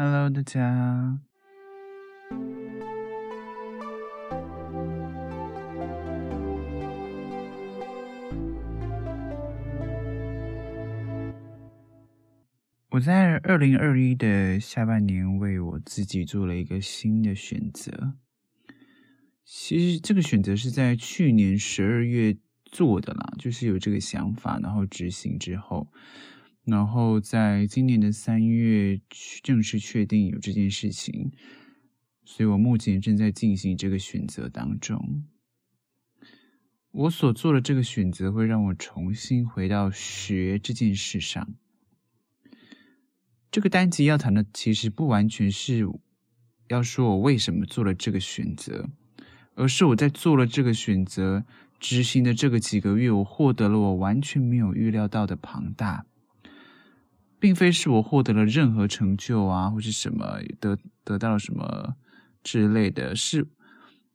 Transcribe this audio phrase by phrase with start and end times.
[0.00, 1.18] Hello，大家。
[12.90, 18.14] 我在二零二一的下半年为我自己做了一个新的选择。
[19.44, 25.88] 其实这个选择是在去年十二月做的啦，就是有这个想法，然后执行之后，
[26.68, 29.00] 然后在今年的三月
[29.42, 31.32] 正式确定有这件事情，
[32.24, 35.24] 所以我目前正在进行这个选择当中。
[36.90, 41.54] 我所做的这个选择会让我重新回到学这件事上。
[43.50, 45.88] 这个单集要谈的其实不完全是
[46.68, 48.90] 要说我为什么做了这个选择。
[49.54, 51.44] 而是我在做了这个选择、
[51.80, 56.06] 执行的这个几个月，我获得了我完全没有预料到的庞大，
[57.40, 61.96] 并非是我获得了任何成就啊，或是什么得得到了什么
[62.42, 63.46] 之类的，是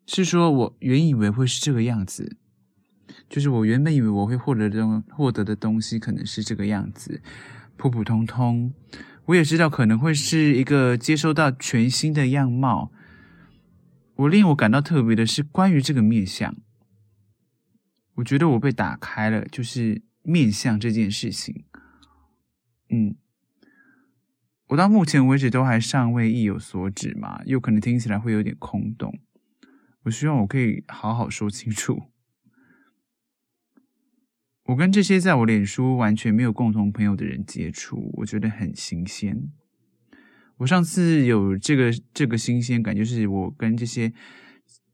[0.06, 2.38] 是说我原以为会是这个样子，
[3.30, 7.22] 就是我原本以为我会获得的东获得的东西可能是这个样子，
[7.78, 8.74] 普普通通。
[9.26, 12.92] 我也知道可能会是一个接收到全新的样貌。
[14.16, 16.56] 我令我感到特别的是关于这个面相，
[18.16, 21.64] 我觉得我被打开了，就是面相这件事情。
[22.94, 23.16] 嗯，
[24.68, 29.20] 我到目前为止都还尚未意有所指嘛，又可能听起来会有点空洞。
[30.04, 32.04] 我希望我可以好好说清楚。
[34.66, 39.50] 我跟这些在我脸书完全没有共同朋友的人接触，我觉得很新鲜。
[40.58, 44.14] 我上次有这个这个新鲜感，就是我跟这些，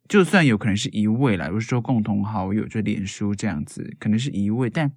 [0.07, 4.91] 就算有可能是一位来，不是说共同好友，就脸书这样子，可能是一位，但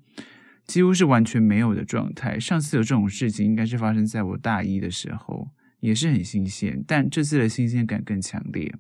[0.67, 2.39] 几乎是完全没有的状态。
[2.39, 5.49] 上次有这种事情，应该是发生在我大一的时候，
[5.81, 8.75] 也是很新鲜，但这次的新鲜感更强烈。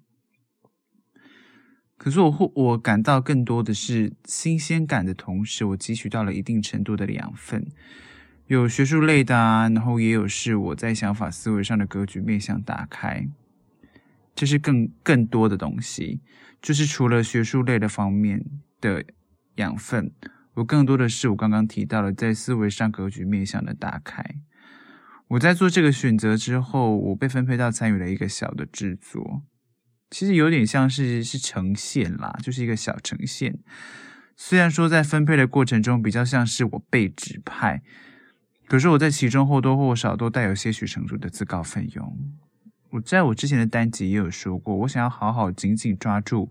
[1.96, 7.66] 可是我我感到更多的是新鲜感的同时，我汲取到了一定程度的养分。
[8.48, 13.28] 有学术类的啊，然后也有是我在想法思维上的格局面向打开，
[14.34, 16.20] 这是更更多的东西。
[16.60, 18.44] 就是除了学术类的方面
[18.80, 19.04] 的
[19.56, 20.12] 养分，
[20.54, 24.24] 我更多的是我刚刚提到了在思维上格局面向的打开。
[25.28, 29.42] 我在做这个选择之后，我被分配到参与了一个小的制作，
[30.10, 33.58] 其实有点像是是呈现啦，就是一个小呈现。
[34.36, 37.82] 虽然说在分配的过程中比较像是我被指派。
[38.68, 42.32] 可是我在其中或多或少都带有些许程度的自告奋勇。
[42.92, 46.50] 我在我之前的单集也有说过，我想要好好紧紧抓住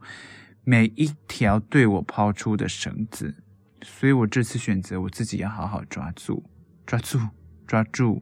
[0.64, 3.44] 每一条对我抛出的绳子，
[3.84, 6.44] 所以我这次选择我自己要好好抓住，
[6.86, 7.20] 抓住，
[7.68, 8.22] 抓住。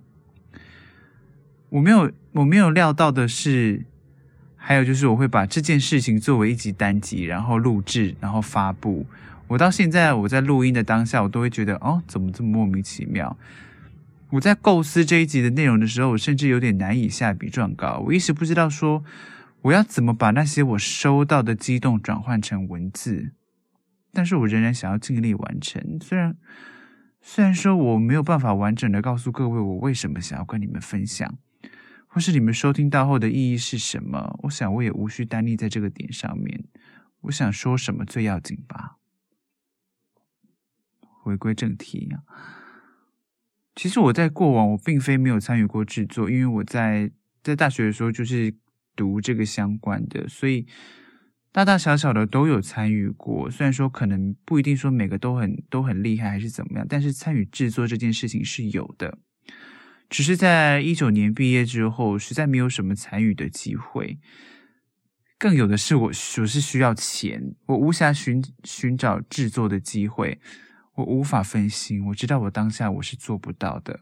[1.70, 3.86] 我没有，我没有料到的是，
[4.56, 9.06] 还有就是我会把这件事情作为一集单集，然后录制，然后发布。
[9.48, 13.38] 我到现在我在录音的当下，我都会觉得，哦，怎么这么莫名其妙。
[14.32, 18.04] 我在构思这一集的内容的时候，我甚至有点难以下笔状稿。
[18.06, 19.04] 我一时不知道说
[19.64, 23.32] 我要怎么把那些我收到的激动转换成文字，
[24.20, 25.98] 但是我仍然想要尽力完成。
[26.02, 26.36] 虽然
[27.22, 31.38] 虽然说我没有办法完整的告诉各位我为什么想要跟你们分享，
[32.06, 36.66] 或是你们收听到后的意义是什么，我想我也无需单立在这个点上面。
[37.22, 38.98] 我想说什么最要紧吧。
[41.00, 42.20] 回归正题啊。
[43.74, 47.10] 其实我在过往我并非没有参与过制作，因为我在
[47.42, 48.54] 在大学的时候就是
[48.98, 50.68] 读这个相关的，所以
[51.52, 53.50] 大大小小的都有参与过。
[53.50, 59.18] 虽然说可能不一定说每个都很都很厉害还是怎么样，但是参与制作这件事情是有的。
[60.10, 64.20] 只是在一九年毕业之后，实在没有什么参与的机会。
[65.38, 70.40] 更有的是我我是需要钱，我无暇寻寻找制作的机会。
[70.96, 74.02] 我无法分心，我知道我当下我是做不到的。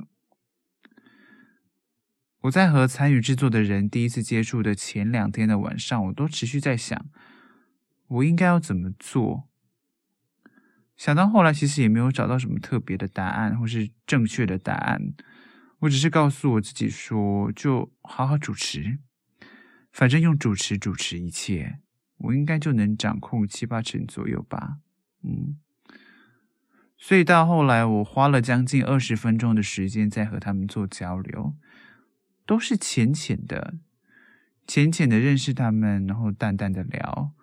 [2.41, 7.05] 我在和参与制作的人第一次接触的前两天的晚上，我都持续在想，
[8.07, 9.47] 我应该要怎么做。
[10.95, 15.13] 想到后来，其实也没有找到什么特别的答案，或是正确的答案。
[15.79, 18.97] 我只是告诉我自己说，就好好主持，
[19.91, 21.79] 反正用主持主持一切，
[22.17, 24.77] 我应该就能掌控七八成左右吧。
[25.21, 25.59] 嗯。
[26.97, 31.55] 所以到后来，我花了将近二十分钟的时间在和他们做交流，
[32.47, 33.75] 都是浅浅的、
[34.65, 37.35] 浅浅的认识他们，然后淡淡的聊。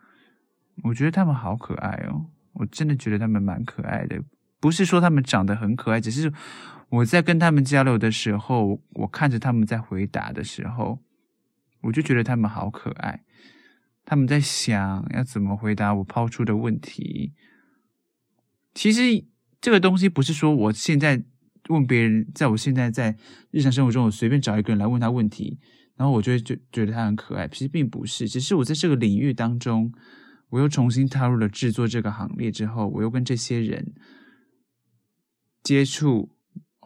[0.82, 4.22] 我觉得他们好可爱哦，我真的觉得他们蛮可爱的。
[4.60, 6.32] 不是说他们长得很可爱，只是
[6.88, 10.98] 我在跟他们交流的时候，我看着他们在回答的时候，
[11.82, 13.22] 我就觉得他们好可爱。
[14.06, 17.32] 他们在想要怎么回答我抛出的问题。
[18.74, 19.24] 其实
[19.60, 21.22] 这个东西不是说我现在
[21.68, 23.16] 问别人，在我现在在
[23.50, 25.58] 日常生活中，我随便找一个人来问他问题，
[25.96, 27.48] 然后我就会觉觉得他很可爱。
[27.48, 29.92] 其实并不是，只是我在这个领域当中，
[30.50, 33.94] 我又重新踏入了制作这个行列之后，我又跟这些人
[35.62, 36.30] 接触。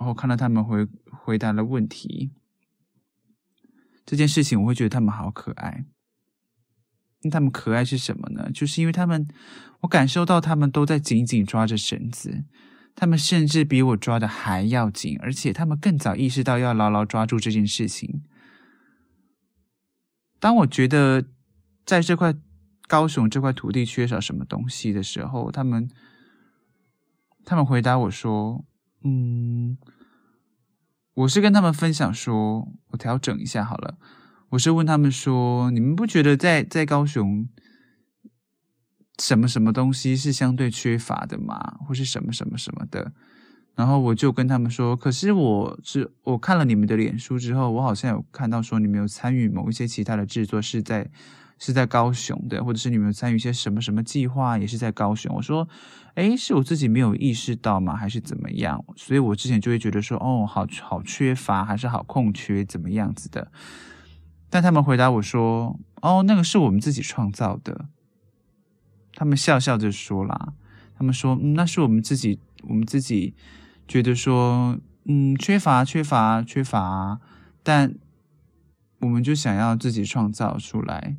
[0.00, 2.30] 然后看到他们回回答了问题，
[4.06, 5.86] 这件事情我会觉得他们好可爱。
[7.22, 8.48] 那他们可爱是什么呢？
[8.52, 9.26] 就是因为他们，
[9.80, 12.44] 我感受到他们都在紧紧抓着绳子，
[12.94, 18.22] 他们甚至比我抓的还要紧，而且他们更早意识到要牢牢抓住这件事情。
[20.38, 21.24] 当我觉得
[21.84, 22.32] 在这块
[22.88, 25.88] 高雄这块土地缺少什么东西的时候，他们，
[27.44, 28.64] 他们回答我说。
[29.04, 29.78] 嗯，
[31.14, 33.96] 我是跟他们分享说，我调整一下好了。
[34.48, 37.48] 我是问他们说，你们不觉得在在高雄，
[39.20, 41.78] 什么什么东西是相对缺乏的吗？
[41.86, 43.12] 或是什么什么什么的？
[43.76, 51.10] 然后我就跟他们说，可是我是我看了你们的脸书之后，我好像有看到说你们有参与某一些其他的制作是在。
[51.58, 55.34] 是在高雄的，或者是你们参与一些什么什么计划，也是在高雄。
[55.34, 55.68] 我说，
[56.14, 57.96] 诶，是我自己没有意识到吗？
[57.96, 58.84] 还是怎么样？
[58.96, 63.50] 所以我之前就会觉得说，哦，好好缺乏，还是好空缺，怎么样子的？
[64.50, 67.86] 但他们回答我说，哦，那个是我们自己创造的。
[69.14, 70.52] 他们笑笑着说啦，
[70.96, 72.38] 他们说，那是我们自己，
[72.68, 73.34] 我们自己
[73.88, 77.20] 觉得说，嗯，缺乏，缺乏，缺乏，
[77.64, 77.94] 但
[79.00, 81.16] 我们就想要自己创造出来。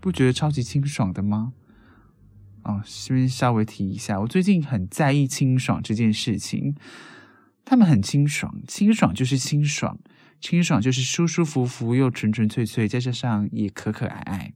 [0.00, 1.52] 不觉得超级清爽的吗？
[2.62, 4.20] 哦，是不是稍微提一下？
[4.20, 6.74] 我最近很在意清爽这件事情。
[7.64, 9.98] 他们很清爽，清爽就是清爽，
[10.40, 14.54] 清爽就是舒舒服服又纯纯粹粹，再加上也可可爱爱。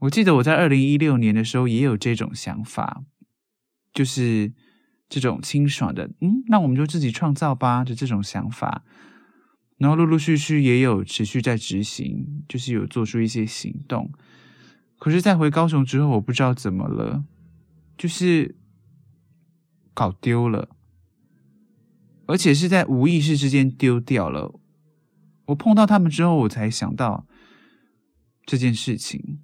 [0.00, 3.02] 我记得我在二零一六年的时候也有这种想法，
[3.92, 4.52] 就是
[5.08, 8.84] 这种清爽的，嗯，那我们就自己创造吧，就这种想法。
[9.80, 14.12] 然后陆陆续续也有持续在执行，就是有做出一些行动。
[14.98, 17.24] 可是，在回高雄之后，我不知道怎么了，
[17.96, 18.58] 就是
[19.94, 20.68] 搞丢了，
[22.26, 24.60] 而且是在无意识之间丢掉了。
[25.46, 27.26] 我碰到他们之后，我才想到
[28.44, 29.40] 这件事情，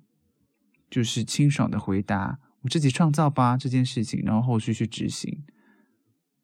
[0.91, 5.45] 就是清爽的回答“我自己创造吧”这件事情，然后后续去执行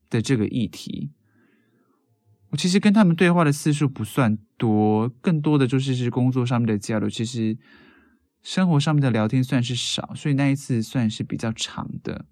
[0.08, 1.10] 的这个议题。
[2.52, 7.08] 我其实跟他们对话的次数不算多，更多的就是是工作上面的交流。
[7.08, 7.56] 其实
[8.42, 12.26] 生活上面的聊天算是少，所以那一次算是比较长的。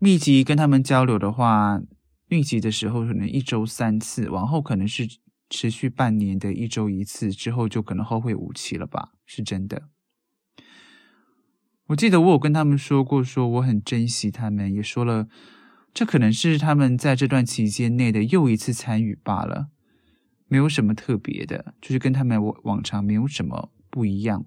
[0.00, 1.80] 密集跟他们交流的话，
[2.26, 5.06] 密集的时候可能一周三次，往后可能是
[5.48, 9.12] 持续半年的一周一次，之后就可能后会无期了吧？
[9.24, 9.88] 是真的。
[11.86, 15.28] 我记得我有跟他们说过，说我很珍惜他们，也说了。
[15.96, 19.68] 这可能是他们在这段期间内的又一次参与罢了，
[20.46, 24.44] 没有什么特别的，就是跟他们往常没有什么不一样。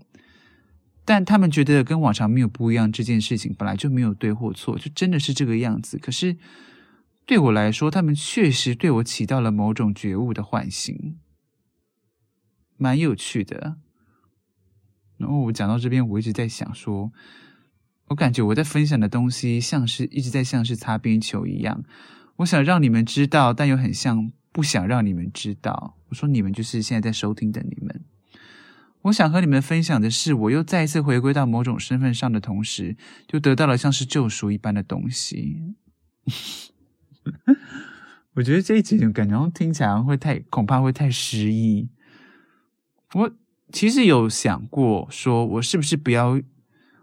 [1.04, 5.98] 但他们觉得跟往常没有不一样这件事情本来就没有对或错，就真的是这个样子。
[5.98, 6.38] 可是
[7.26, 11.18] 对我来说，他们确实对我起到了某种觉悟的唤醒，
[12.78, 13.78] 蛮有趣的。
[15.18, 17.12] 然后我讲到这边，我一直在想说。
[18.10, 21.84] 我感觉我在分享的东西像是一直在像是擦边球一样，
[22.38, 25.96] 我想让你们知道，但又很像不想让你们知道。
[26.10, 28.04] 我说你们就是现在在收听的你们。
[29.04, 32.98] 我想和你们分享的是，我又再一次回归到某种身份上的同时，
[33.28, 35.76] 就得到了像是救赎一般的东西。
[38.34, 41.90] 我觉得这一集感觉听起来会太，恐怕会太失意。
[43.14, 43.32] 我
[43.72, 46.42] 其实有想过，说我是不是不要。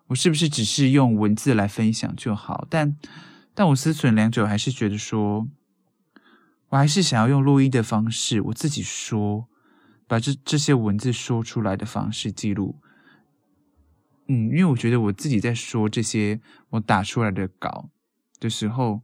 [0.09, 2.67] 我是不是只是用文字来分享就好？
[2.71, 2.97] 但
[3.55, 5.49] 但我思忖良久，还是觉得说，
[6.69, 9.49] 我还是想要用录音的方式，我自己说，
[10.07, 12.77] 把这这些文字说出来的方式记录。
[14.29, 17.91] 嗯，因为我觉得我自己在说这些我打出来的稿
[18.39, 19.03] 的时候，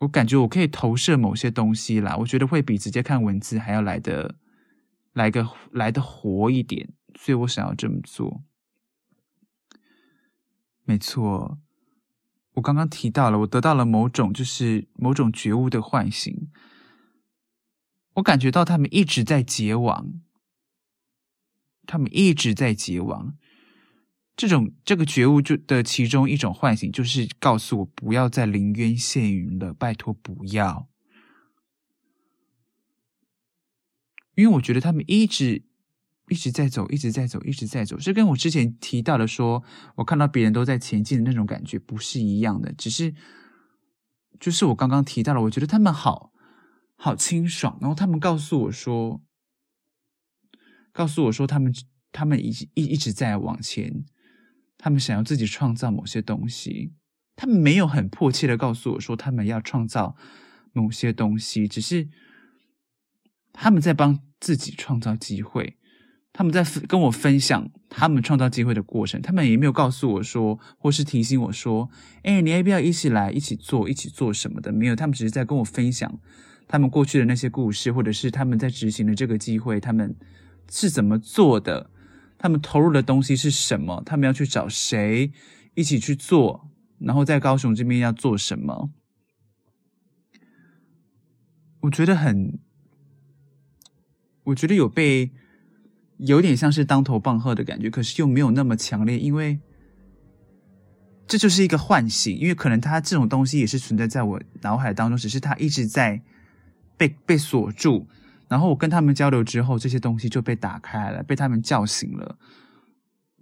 [0.00, 2.16] 我感觉我可以投射某些东西啦。
[2.16, 4.34] 我觉得会比直接看文字还要来的
[5.12, 8.42] 来个来的活一点，所以我想要这么做。
[10.88, 11.58] 没错，
[12.54, 16.48] 我刚刚提到了，我得到了某种就是某种觉悟的唤醒。
[18.14, 20.14] 我感觉到他们一直在结网，
[21.84, 23.36] 他们一直在结网，
[24.34, 30.88] 这种这个觉悟就的其中一种唤醒，就是告诉我不要再临渊羡鱼了，拜托不要。
[34.36, 35.67] 因为我觉得他们一直
[36.28, 39.62] 一直在走，一直在走，一直在走，这跟我之前提到的说，
[39.96, 42.72] 我看到别人都在前进的那种感觉不是一样的。
[42.72, 43.14] 只是，
[44.38, 46.32] 就是我刚刚提到了，我觉得他们好
[46.96, 49.22] 好清爽，然后他们告诉我说，
[50.92, 51.74] 告诉我说，他们
[52.12, 54.04] 他们一一一直在往前，
[54.76, 56.92] 他们想要自己创造某些东西，
[57.36, 60.16] 他们没有很迫切的告诉我说他们要创造
[60.72, 62.08] 某些东西，只是
[63.52, 64.20] 他们在帮。
[64.40, 65.76] 自己创造机会，
[66.38, 71.90] 他们在跟我分享他们创造机会的过程，他们也没有告诉我说，或是提醒我说，
[72.22, 74.70] 哎，你要不要一起来，一起做，一起做什么的？
[74.70, 76.20] 没有，他们只是在跟我分享
[76.68, 80.14] 他们过去的那些故事，或者是他们在执行的这个机会，他们
[80.70, 81.90] 是怎么做的，
[82.38, 85.32] 他们投入的东西是什么，他们要去找谁
[85.74, 88.92] 一起去做，然后在高雄这边要做什么？
[91.80, 92.60] 我觉得很。
[94.44, 95.32] 我觉得有被
[96.18, 99.60] 有点像是当头棒喝的感觉，可是又没有那么强烈，因为
[101.26, 102.36] 这就是一个唤醒。
[102.36, 106.20] 因为可能他这种东西也是存在在我脑海当中，只是他一直在
[106.96, 108.08] 被被锁住。
[108.48, 112.36] 然后我跟他们交流之后，这些东西就被打开了，被他们叫醒了。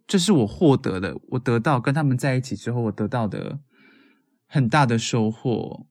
[0.06, 3.60] 这是我获得的，我得到跟他们在一起之后，我得到的
[4.46, 5.86] 很大的收获。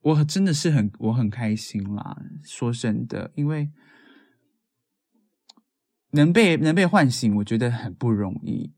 [0.00, 3.70] 我真的是很我很开心啦，说真的，因为。
[6.12, 8.72] 能被能被唤醒，我觉得很不容易，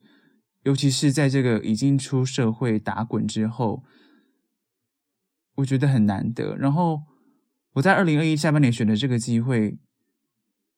[0.65, 3.85] 尤其是在这个已经出社会打滚之后，
[5.57, 6.57] 我觉得很难得。
[6.57, 7.03] 然后
[7.75, 9.79] 我在二零二一下半年选的这个机会，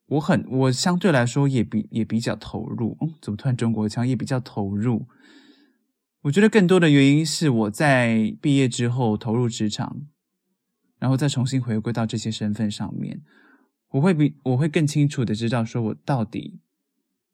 [0.06, 2.96] 我很我相对来说也比也比较投入。
[3.00, 4.06] 嗯，怎么突然中国腔？
[4.06, 5.06] 也比较投入。
[6.22, 10.06] 我觉得更多的原因是我在毕业之后投入职场，
[10.98, 13.22] 然后再重新回归到这些身份上面。
[13.90, 16.60] 我会比我会更清楚的知道，说我到底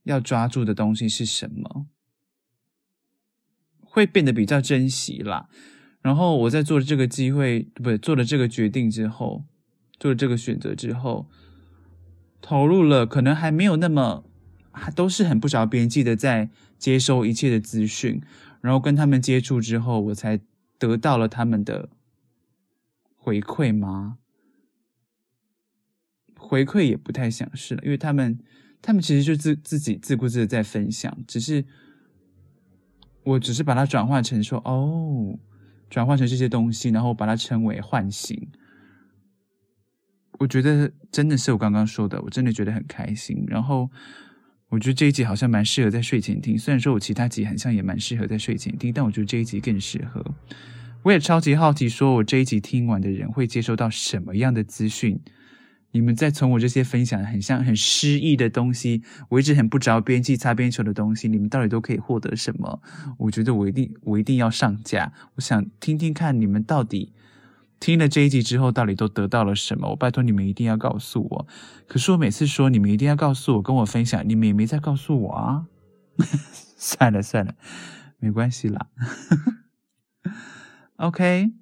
[0.05, 1.87] 要抓住的东西是什么，
[3.81, 5.49] 会变得比较珍惜啦。
[6.01, 9.45] 然后我在做了这个机会，不对，做了这个决定之后，
[9.99, 11.29] 做了这个选择之后，
[12.41, 14.25] 投入了，可能还没有那么，
[14.73, 18.21] 还都是很不着边际的在接收一切的资讯，
[18.61, 20.41] 然后跟他们接触之后，我才
[20.79, 21.89] 得到了他们的
[23.15, 24.19] 回馈吗？
[26.43, 28.39] 回馈也不太想是了，因为他们，
[28.83, 31.65] 他们其实就自自己自顾自的在分享，只是，
[33.23, 35.39] 我只是把它转化成说，哦，
[35.89, 38.49] 转换成这些东西，然后把它称为唤醒。
[40.41, 43.45] 我觉得真的是我刚刚说的，我真的觉得很开心。
[43.47, 43.89] 然后，
[44.69, 50.35] 我觉得这一集好像蛮适合在睡前听，虽然说我其他集好像也蛮适合在睡前听，但我觉得这一集更适合。
[51.05, 55.21] 我也超级好奇，说我这一集听完的人会接收到什么样的资讯。
[55.93, 62.83] 你们在从我这些分享很像很诗意的东西，我一直很不着边际、擦边球的东西，你们到底都可以获得什么？
[63.19, 67.13] 我觉得我一定我一定要上架，我想听听看你们到底
[67.79, 69.91] 听了这一集之后，到底都得到了什么？
[69.91, 71.47] 我拜托你们一定要告诉我。
[71.87, 75.67] 可是我每次说你们一定要告诉我，跟我分享，你们也没再告诉我啊。
[76.77, 77.55] 算了算了，
[78.19, 78.89] 没关系啦。
[80.97, 81.62] OK。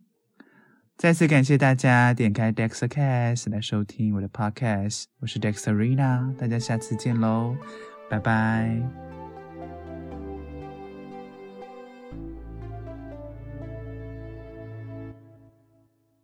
[1.01, 7.57] 再次感谢大家点开 Dexercast 来收听我的 Podcast，我是 Dexerina，大家下次见喽，
[8.11, 9.10] 拜拜。